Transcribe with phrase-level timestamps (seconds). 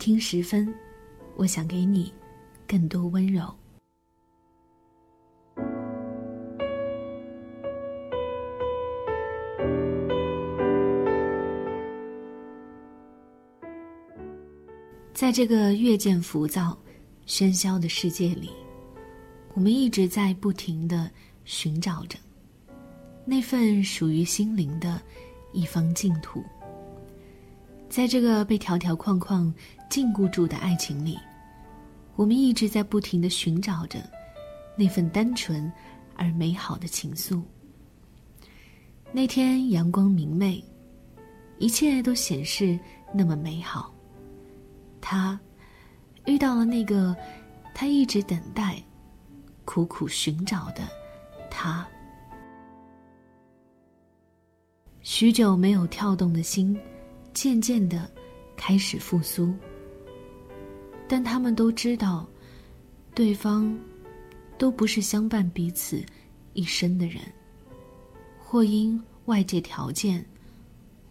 [0.00, 0.74] 听时分，
[1.36, 2.10] 我想给你
[2.66, 3.54] 更多温柔。
[15.12, 16.76] 在这个越渐浮躁、
[17.26, 18.48] 喧嚣的世界里，
[19.52, 21.10] 我们一直在不停的
[21.44, 22.18] 寻找着
[23.26, 24.98] 那份属于心灵的
[25.52, 26.42] 一方净土。
[27.90, 29.52] 在这个被条条框框
[29.90, 31.18] 禁锢住的爱情里，
[32.14, 33.98] 我们一直在不停的寻找着
[34.76, 35.70] 那份单纯
[36.14, 37.42] 而美好的情愫。
[39.10, 40.64] 那天阳光明媚，
[41.58, 42.78] 一切都显示
[43.12, 43.92] 那么美好。
[45.00, 45.38] 他
[46.26, 47.16] 遇到了那个
[47.74, 48.80] 他一直等待、
[49.64, 50.88] 苦苦寻找的
[51.50, 51.84] 他。
[55.02, 56.78] 许久没有跳动的心，
[57.32, 58.10] 渐渐的
[58.56, 59.54] 开始复苏。
[61.08, 62.28] 但他们都知道，
[63.14, 63.76] 对方
[64.56, 66.04] 都不是相伴彼此
[66.52, 67.20] 一生的人，
[68.38, 70.24] 或因外界条件，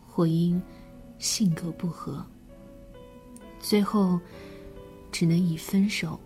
[0.08, 0.62] 或因
[1.18, 2.26] 性格不合。
[3.60, 4.20] 最后，
[5.12, 6.18] 只能以分手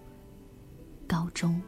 [1.08, 1.60] 告终。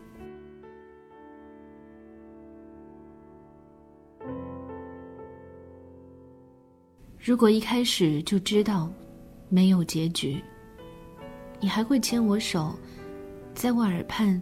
[7.25, 8.87] 如果一开始就知道
[9.49, 10.39] 没有结局，
[11.59, 12.77] 你还会牵我手，
[13.55, 14.39] 在我耳畔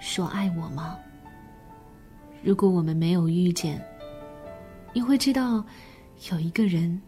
[0.00, 0.96] 说爱我吗？
[2.42, 3.78] 如果我们没有遇见，
[4.94, 5.62] 你会知道
[6.30, 6.98] 有一个人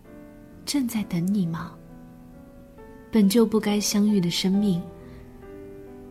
[0.66, 1.72] 正在等你吗？
[3.11, 4.83] 本就不该相遇的生命，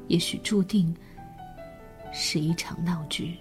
[0.07, 0.91] 也许注定
[2.11, 3.37] 是一场闹剧。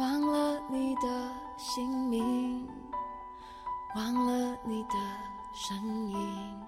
[0.00, 2.66] 忘了你的姓名。
[3.94, 4.94] 忘了你的
[5.52, 5.76] 身
[6.08, 6.62] 影，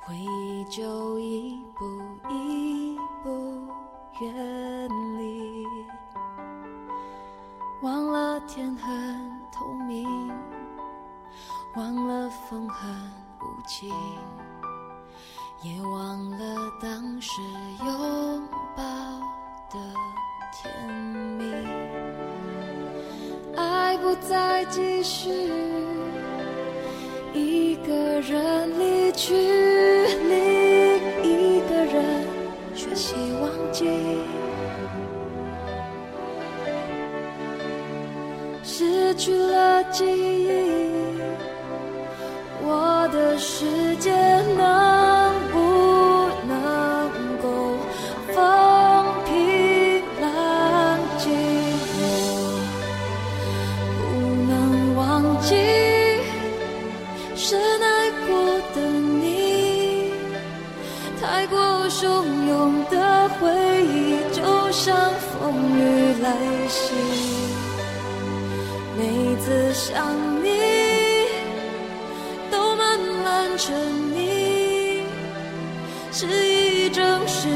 [0.00, 1.84] 回忆就一步
[2.30, 3.68] 一步
[4.20, 4.88] 远
[5.18, 5.66] 离。
[7.82, 10.08] 忘了天很透明，
[11.74, 12.88] 忘了风很
[13.40, 13.92] 无情，
[15.60, 17.42] 也忘了当时
[17.84, 18.82] 拥抱
[19.70, 19.94] 的
[20.62, 20.72] 甜
[21.38, 21.44] 蜜。
[23.56, 25.30] 爱不再继续。
[27.34, 30.38] 一个人离去，另
[31.22, 32.26] 一个人
[32.74, 33.84] 学习忘记，
[38.62, 40.48] 失去了记忆，
[42.62, 44.10] 我的世界
[44.56, 44.85] 呢
[61.28, 62.06] 太过汹
[62.46, 63.50] 涌的回
[63.82, 66.30] 忆，就像风雨来
[66.68, 66.94] 袭。
[68.96, 70.48] 每次想你，
[72.48, 73.74] 都慢慢沉
[74.14, 75.02] 溺，
[76.12, 77.48] 是一种失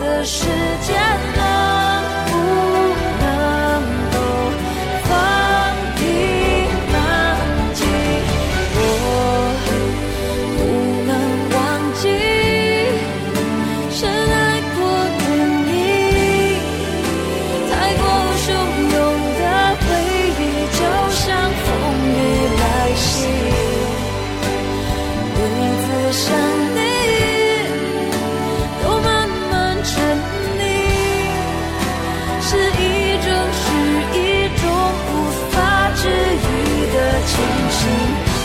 [0.00, 0.46] 的时
[0.80, 1.49] 间啊
[29.82, 29.92] 沉
[30.58, 30.62] 溺
[32.42, 33.64] 是一种，是
[34.12, 34.18] 一
[34.60, 34.62] 种
[35.08, 35.10] 无
[35.50, 35.54] 法
[35.96, 36.48] 治愈
[36.92, 36.96] 的
[37.26, 37.32] 清
[37.70, 37.80] 阱。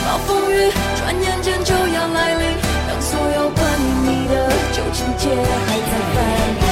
[0.06, 0.54] 暴风雨
[0.98, 2.42] 转眼间就要来临，
[2.88, 4.34] 当所有关于你的
[4.72, 6.18] 旧情节还在翻
[6.62, 6.66] 涌，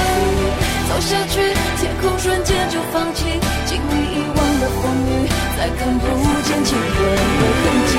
[0.88, 1.34] 走下去，
[1.80, 5.28] 天空瞬间就放晴，经历一万的风雨，
[5.58, 6.02] 再看不
[6.42, 7.00] 见亲吻
[7.40, 7.92] 的痕迹，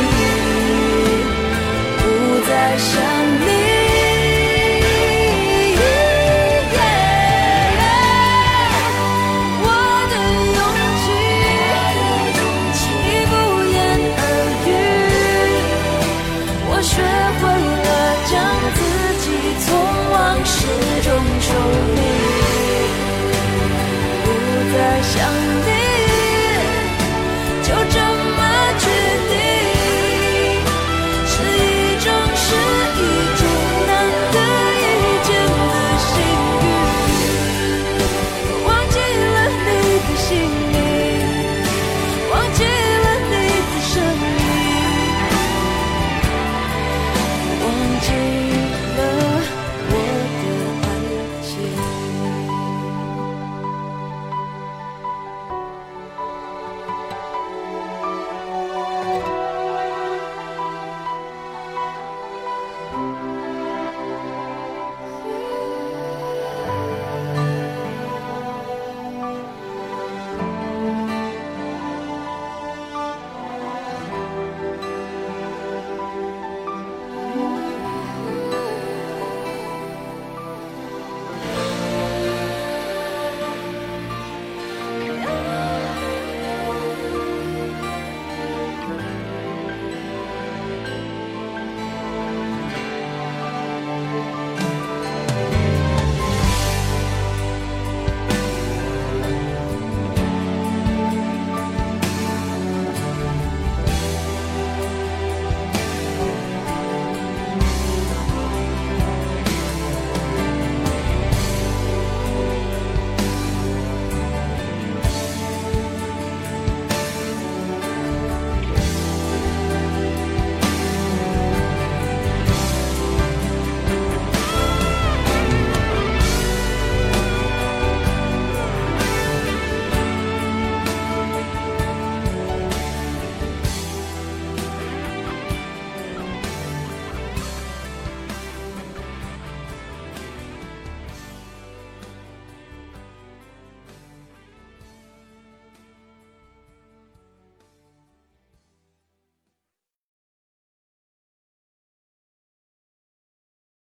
[1.97, 2.03] 不
[2.49, 3.14] 再想。